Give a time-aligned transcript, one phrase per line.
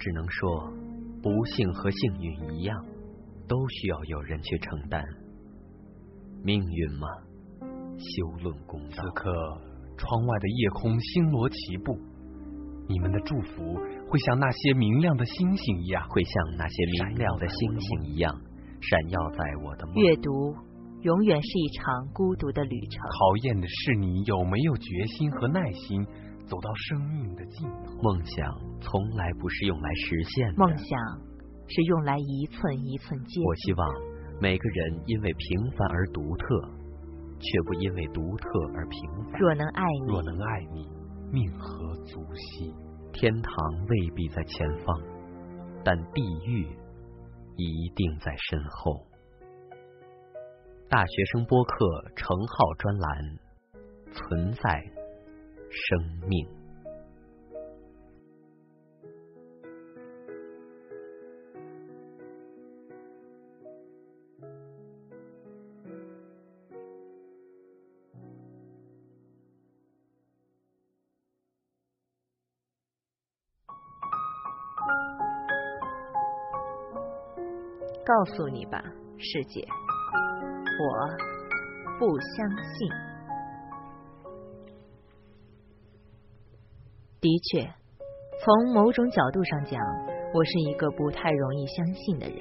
[0.00, 0.72] 我只能说，
[1.22, 2.82] 不幸和幸运一样，
[3.46, 5.04] 都需要有人去承担。
[6.42, 7.06] 命运嘛，
[7.98, 8.88] 休论公道。
[8.96, 9.30] 此刻，
[9.98, 11.98] 窗外的夜空星罗棋布，
[12.88, 13.74] 你们的祝福
[14.08, 18.34] 会像那些明亮的星星一样，会像那些明亮的星星一样，
[18.80, 19.96] 闪耀在我的梦。
[19.96, 20.56] 阅读
[21.02, 26.06] 永远是一场孤独的旅程，考验的是你有没有决心和耐心，
[26.50, 28.02] 走到生命的尽头。
[28.02, 30.98] 梦想从来不是用来实现的，梦想
[31.68, 33.40] 是用来一寸一寸接。
[33.46, 33.88] 我希望。
[34.42, 36.62] 每个人因为平凡而独特，
[37.38, 38.98] 却不因为独特而平
[39.30, 39.38] 凡。
[39.38, 40.88] 若能爱你，若能爱你，
[41.30, 42.74] 命何足惜？
[43.12, 43.52] 天堂
[43.86, 44.98] 未必在前方，
[45.84, 46.66] 但地狱
[47.56, 49.06] 一定在身后。
[50.88, 51.76] 大学生播客
[52.16, 53.38] 程浩专栏：
[54.10, 54.82] 存在
[55.70, 56.46] 生命。
[78.02, 78.82] 告诉你吧，
[79.18, 79.64] 世界，
[80.80, 81.08] 我
[82.00, 83.09] 不相信。
[87.20, 87.60] 的确，
[88.42, 89.78] 从某种角度上讲，
[90.32, 92.36] 我是一个不太容易相信的人。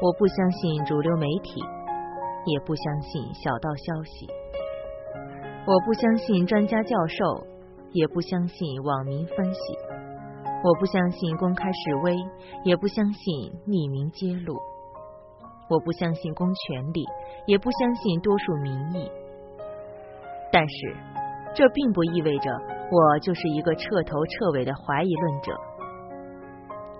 [0.00, 1.60] 我不相信主流媒体，
[2.46, 4.28] 也不相信小道消息。
[5.66, 7.44] 我不相信专家教授，
[7.90, 9.60] 也不相信网民分析。
[10.62, 12.16] 我不相信公开示威，
[12.62, 14.54] 也不相信匿名揭露；
[15.68, 17.04] 我不相信公权力，
[17.46, 19.10] 也不相信多数民意。
[20.52, 20.96] 但是，
[21.52, 22.50] 这并不意味着
[22.90, 25.52] 我就是一个彻头彻尾的怀疑论者。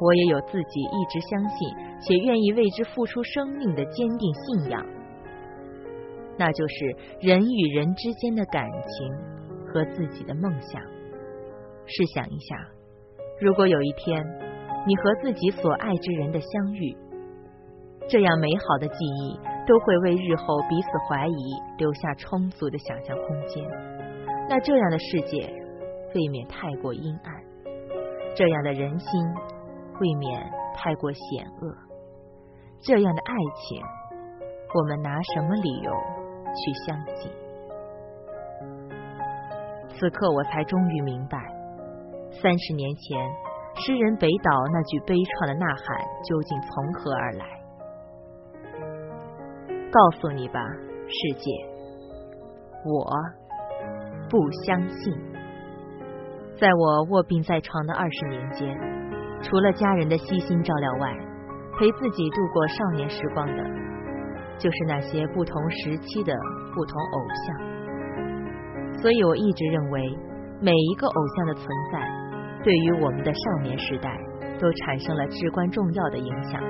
[0.00, 1.68] 我也有自己一直相信
[2.00, 4.84] 且愿意为之付出生命的坚定信仰，
[6.38, 9.12] 那就是人与人之间的感情
[9.66, 10.80] 和自己的梦想。
[11.86, 12.56] 试想一下。
[13.40, 14.24] 如果有一天，
[14.86, 16.96] 你和自己所爱之人的相遇，
[18.08, 23.64] 这样美好的记忆都会为日后彼此怀疑留下充足的想象空间。
[24.48, 25.52] 那这样的世界
[26.14, 27.34] 未免太过阴暗，
[28.34, 29.08] 这样的人心
[30.00, 30.40] 未免
[30.74, 31.74] 太过险恶，
[32.80, 33.82] 这样的爱情，
[34.74, 35.92] 我们拿什么理由
[36.54, 37.30] 去相信？
[39.90, 41.38] 此刻我才终于明白。
[42.40, 43.28] 三十年前，
[43.74, 47.44] 诗人北岛那句悲怆的呐喊究竟从何而来？
[49.90, 50.60] 告诉你吧，
[51.08, 51.50] 世界，
[52.84, 53.10] 我
[54.30, 55.27] 不相信。
[56.60, 58.76] 在我卧病在床的二十年间，
[59.42, 61.14] 除了家人的悉心照料外，
[61.78, 63.62] 陪自己度过少年时光的，
[64.58, 66.34] 就是那些不同时期的
[66.74, 69.00] 不同偶像。
[69.00, 70.02] 所以我一直认为，
[70.60, 72.00] 每一个偶像的存在。
[72.64, 74.18] 对于我们的少年时代，
[74.60, 76.60] 都产生了至关重要的影响。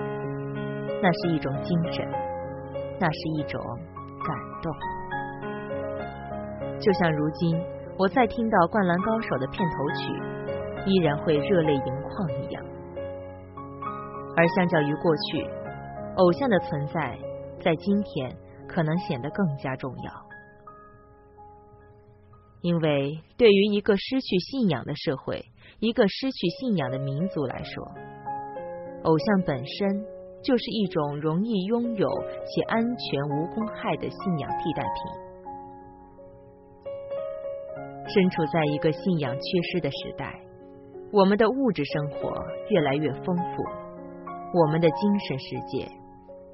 [1.00, 2.06] 那是一种精神，
[3.00, 3.58] 那是一种
[4.22, 4.70] 感动。
[6.78, 7.58] 就像如今，
[7.98, 10.06] 我再听到《灌篮高手》的片头曲，
[10.86, 12.64] 依然会热泪盈眶一样。
[14.36, 15.42] 而相较于过去，
[16.14, 17.18] 偶像的存在，
[17.60, 18.30] 在今天
[18.68, 20.12] 可能显得更加重要。
[22.60, 25.44] 因为对于一个失去信仰的社会，
[25.80, 27.84] 一个失去信仰的民族来说，
[29.02, 30.06] 偶像本身
[30.44, 32.08] 就是一种容易拥有
[32.46, 35.27] 且安全无公害的信仰替代品。
[38.08, 40.34] 身处在一个信仰缺失的时代，
[41.12, 42.32] 我们的物质生活
[42.70, 43.62] 越来越丰富，
[44.54, 45.88] 我们的精神世界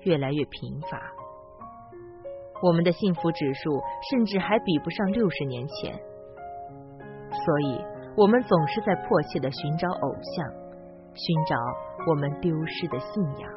[0.02, 1.00] 越来越贫乏，
[2.62, 3.80] 我们的幸福指数
[4.10, 5.94] 甚至还比不上六十年前，
[7.30, 7.94] 所以。
[8.16, 10.46] 我们总是在迫切的寻找偶像，
[11.14, 11.56] 寻找
[12.06, 13.52] 我们丢失的信仰，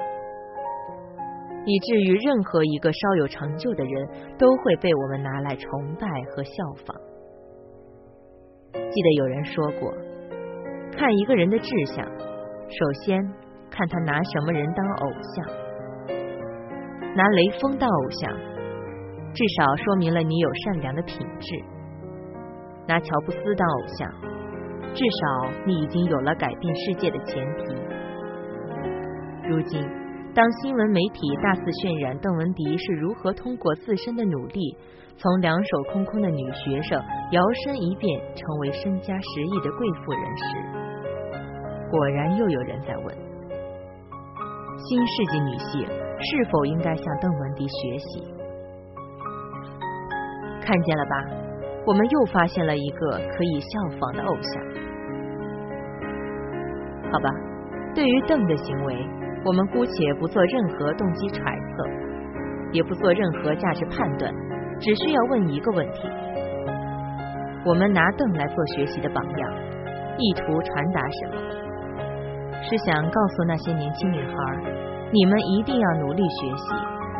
[1.63, 4.09] 以至于任何一个稍有成就的人
[4.39, 5.69] 都会被我们拿来崇
[5.99, 6.51] 拜和效
[6.87, 6.97] 仿。
[8.97, 9.93] 记得有人说过，
[10.97, 13.23] 看一个人的志向，首先
[13.69, 15.45] 看他拿什么人当偶像。
[17.15, 18.33] 拿雷锋当偶像，
[19.35, 21.63] 至少说明了你有善良的品质；
[22.87, 24.11] 拿乔布斯当偶像。
[24.95, 27.75] 至少你已经有了改变世界的前提。
[29.47, 29.87] 如今，
[30.37, 34.77] 当新闻媒体大肆渲染邓文迪是如何通过自身的努力，
[35.17, 36.93] 从两手空空的女学生
[37.33, 38.05] 摇身一变
[38.37, 40.45] 成为身家十亿的贵妇人时，
[41.89, 43.09] 果然又有人在问：
[44.77, 45.81] 新世纪女性
[46.21, 48.21] 是否应该向邓文迪学习？
[50.61, 51.15] 看见了吧，
[51.87, 54.53] 我们又发现了一个可以效仿的偶像。
[57.09, 57.27] 好吧，
[57.95, 58.93] 对于邓的行为，
[59.45, 61.83] 我们姑且不做任何动机揣测，
[62.71, 64.31] 也不做任何价值判断，
[64.79, 66.09] 只需要问一个问题：
[67.65, 69.53] 我们拿邓来做学习的榜样，
[70.17, 71.41] 意图传达什么？
[72.63, 74.33] 是想告诉那些年轻女孩，
[75.13, 76.73] 你们一定要努力学习。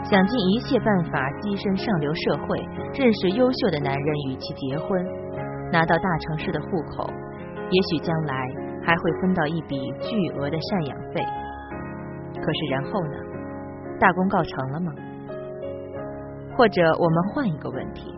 [0.04, 2.58] 想尽一切办法跻身上流社会，
[2.96, 5.04] 认识优秀的男人与其结婚，
[5.72, 7.10] 拿到大城市的户口，
[7.70, 8.34] 也许将来
[8.86, 11.26] 还会分到一笔巨额的赡养费。
[12.42, 13.16] 可是然后呢？
[14.00, 14.94] 大功告成了吗？
[16.56, 18.14] 或者我们换一个问题：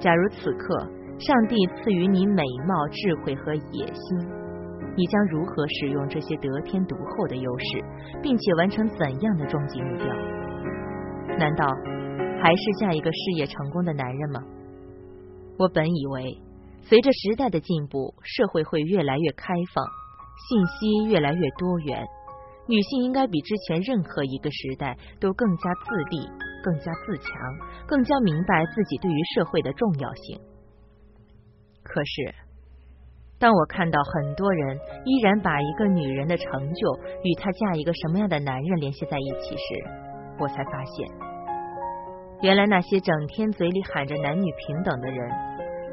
[0.00, 4.18] 假如此刻上帝赐予你美貌、智慧和野心，
[4.96, 7.84] 你将如何使用这些得天独厚的优势，
[8.22, 10.06] 并且完成怎样的终极目标？
[11.38, 11.66] 难道
[12.42, 14.40] 还是嫁一个事业成功的男人吗？
[15.58, 16.38] 我本以为，
[16.82, 19.84] 随着时代的进步，社会会越来越开放，
[20.48, 22.04] 信息越来越多元，
[22.66, 26.26] 女性应该比之前任何一个时代都更加自立、
[26.62, 27.30] 更加自强、
[27.86, 30.40] 更加明白自己对于社会的重要性。
[31.82, 32.34] 可是，
[33.38, 39.84] 当我看到很多人依然把一个女人的成就与她嫁一个什么样的男人联系在一起时，
[40.38, 41.06] 我才发现，
[42.40, 45.30] 原来那些整天嘴里喊着男女平等的人，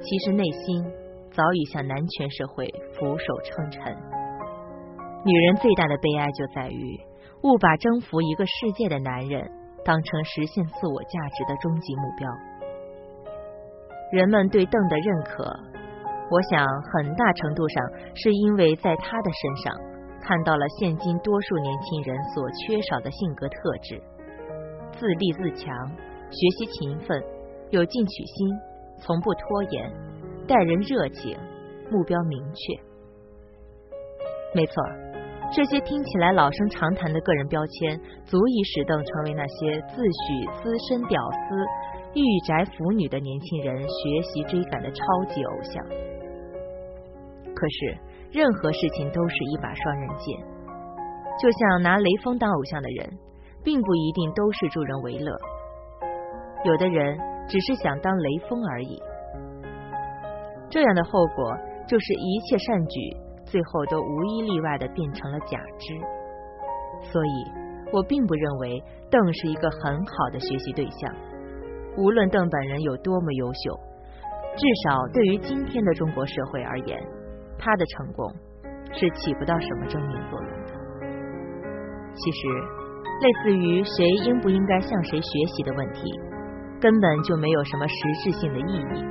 [0.02, 0.86] 其实内心
[1.32, 4.11] 早已向男权社会俯首称臣。
[5.24, 7.00] 女人最大的悲哀就在于，
[7.44, 9.50] 误把征服一个世界的男人
[9.86, 12.28] 当成实现自我价值的终极目标。
[14.12, 15.44] 人们对邓的认可，
[16.30, 17.84] 我想很大程度上
[18.16, 19.74] 是因为在他的身上
[20.22, 24.02] 看到了现今多数年轻人所缺少的性格特质。
[24.94, 25.88] 自立自强，
[26.32, 27.24] 学习勤奋，
[27.70, 28.50] 有进取心，
[29.00, 29.92] 从不拖延，
[30.48, 31.38] 待人热情，
[31.92, 32.74] 目标明确。
[34.54, 34.84] 没错，
[35.52, 41.56] 这些听起来老生常谈的个人标签，足以使邓成为那些自诩资深屌丝、
[42.14, 45.84] 御宅腐女的年轻人学习追赶的超级偶像。
[47.54, 47.98] 可是，
[48.32, 50.40] 任何事情都是一把双刃剑，
[51.38, 53.10] 就像拿雷锋当偶像的人。
[53.64, 55.38] 并不一定都是助人为乐，
[56.66, 57.16] 有的人
[57.48, 59.00] 只是想当雷锋而已。
[60.68, 61.56] 这样的后果
[61.88, 63.00] 就是一切善举
[63.52, 65.94] 最后都无一例外的变成了假肢。
[67.12, 67.52] 所以
[67.92, 68.82] 我并不认为
[69.12, 71.14] 邓是一个很好的学习对象。
[71.98, 73.80] 无论邓本人有多么优秀，
[74.56, 76.98] 至少对于今天的中国社会而言，
[77.60, 78.34] 他的成功
[78.94, 80.74] 是起不到什么正面作用的。
[82.16, 82.82] 其实。
[83.22, 86.02] 类似于谁应不应该向谁学习的问题，
[86.82, 89.06] 根本就没有什么实质性的意义。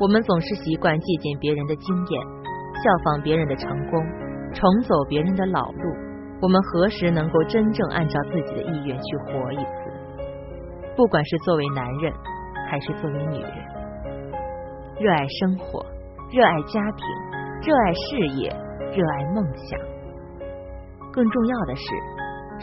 [0.00, 2.26] 我们总是习惯借鉴别人的经验，
[2.82, 4.04] 效仿别人的成功，
[4.52, 5.94] 重走别人的老路。
[6.40, 10.96] 我们何时能够真正按照自己的意愿去活一次？
[10.96, 12.12] 不管是作为男人，
[12.68, 13.52] 还是作为女人，
[14.98, 15.84] 热爱生活，
[16.32, 17.06] 热爱家庭，
[17.62, 18.48] 热爱事业，
[18.90, 19.78] 热爱梦想。
[21.12, 21.82] 更重要的是。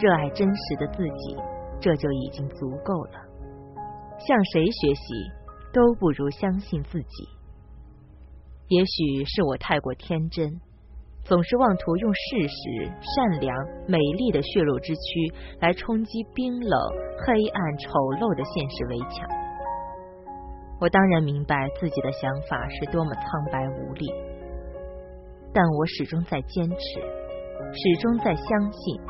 [0.02, 1.36] 热爱真实的自己，
[1.82, 3.20] 这就已经足够了。
[4.18, 5.14] 向谁学习
[5.74, 7.28] 都不如相信自己。
[8.70, 10.48] 也许是我太过天真，
[11.24, 13.58] 总是妄图用事实、善良、
[13.88, 16.80] 美丽的血肉之躯来冲击冰冷、
[17.26, 17.90] 黑暗、丑
[18.22, 19.28] 陋的现实围墙。
[20.80, 24.06] 我当然明白自己的想法是多么苍白无力，
[25.52, 27.02] 但我始终在坚持，
[27.74, 29.02] 始终在相信。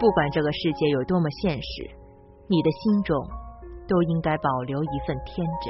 [0.00, 1.90] 不管这个世界有多么现实，
[2.48, 3.14] 你的心中
[3.86, 5.68] 都应该保留一份天真。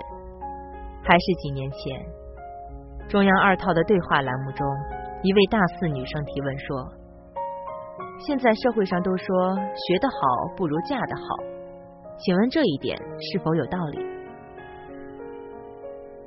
[1.02, 2.00] 还是几年前，
[3.08, 4.66] 中央二套的对话栏目中，
[5.22, 6.92] 一位大四女生提问说
[8.26, 10.16] ：“现在社会上都说学得好
[10.56, 11.22] 不如嫁得好，
[12.18, 13.98] 请问这一点是否有道理？”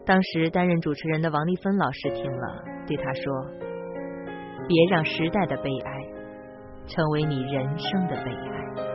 [0.06, 3.46] 当时担任主持人的王丽芬老师听了，对她说
[4.68, 5.92] ：“别让时代的悲哀。”
[6.88, 8.87] 成为你人生的悲哀。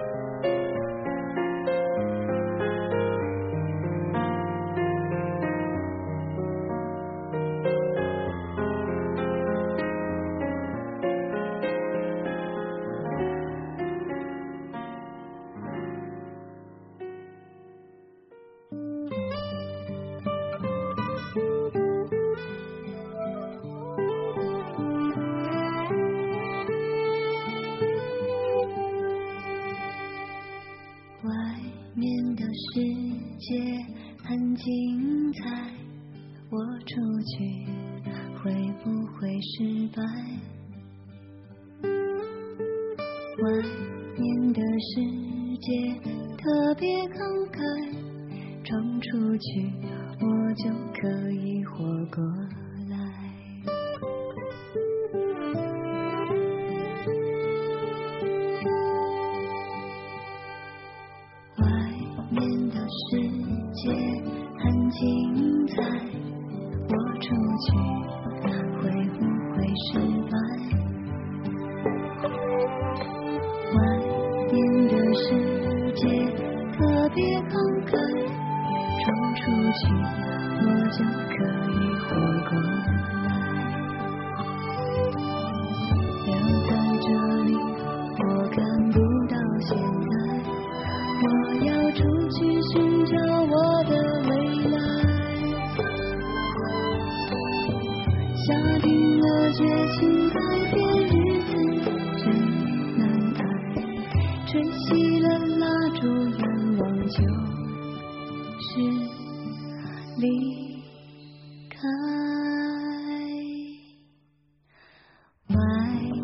[115.49, 115.57] 外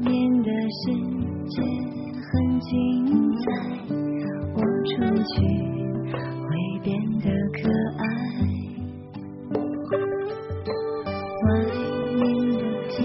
[0.04, 0.06] 面
[0.42, 0.82] 的世
[1.48, 1.54] 界
[2.22, 2.70] 很精
[3.40, 3.44] 彩。
[4.54, 4.92] 我出
[5.24, 5.34] 去
[6.44, 6.48] 会
[6.84, 6.86] 变
[7.18, 7.58] 得可
[7.98, 8.00] 爱，
[11.44, 11.46] 外
[12.14, 12.22] 面
[12.54, 12.96] 的机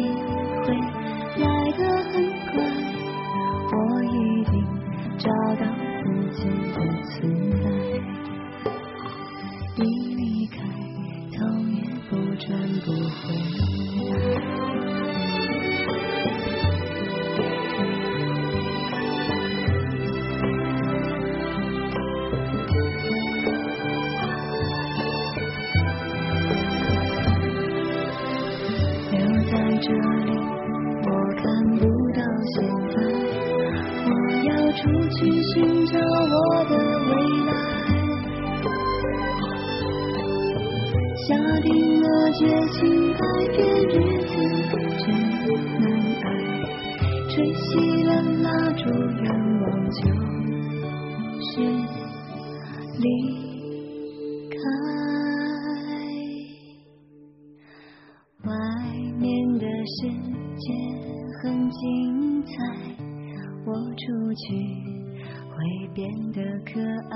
[0.62, 0.66] 会
[1.42, 1.80] 来得
[2.12, 2.14] 很
[2.52, 2.54] 快，
[3.72, 4.08] 我一
[4.46, 4.54] 定
[5.18, 5.62] 找到
[6.04, 6.04] 自
[6.36, 6.40] 己
[6.72, 6.78] 的
[7.10, 7.12] 存
[7.64, 7.66] 在。
[12.86, 13.73] 不会。
[41.64, 42.44] 定了决
[42.74, 42.82] 心
[43.14, 43.20] 改
[43.56, 43.96] 变日
[44.28, 44.32] 子
[45.00, 45.06] 真
[45.80, 45.84] 难
[46.22, 46.26] 挨，
[47.30, 47.66] 吹熄
[48.06, 48.10] 了
[48.44, 49.26] 蜡烛，愿
[49.62, 50.02] 望就
[51.40, 51.52] 是
[53.00, 53.06] 离
[54.50, 54.54] 开。
[58.44, 58.52] 外
[59.18, 59.24] 面
[59.58, 59.98] 的世
[60.58, 60.66] 界
[61.42, 62.52] 很精彩，
[63.66, 64.04] 我出
[64.34, 64.44] 去
[65.50, 65.56] 会
[65.94, 66.04] 变
[66.34, 67.16] 得可爱。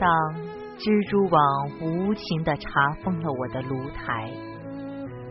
[0.00, 0.08] 当
[0.78, 1.38] 蜘蛛网
[1.78, 4.30] 无情地查封了我的炉台，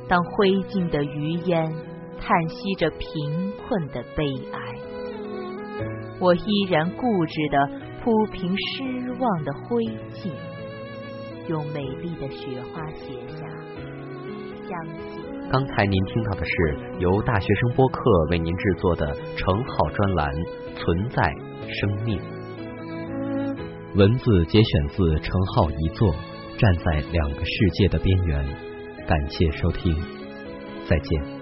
[0.08, 1.74] 当灰烬的余烟
[2.22, 4.24] 叹息着贫困的悲
[4.54, 4.60] 哀，
[6.20, 7.68] 我依然固执地
[8.04, 10.30] 铺平失望的灰烬，
[11.48, 13.48] 用美丽的雪花写下
[14.70, 15.20] 相信。
[15.50, 20.32] 刚才您听到的是由大学生播客为您制作的程浩专栏
[20.76, 21.24] 《存在
[21.68, 22.20] 生命》，
[23.96, 26.14] 文字节选自程浩一作
[26.60, 28.46] 《站在两个世界的边缘》。
[29.08, 29.96] 感谢收听，
[30.88, 31.39] 再见。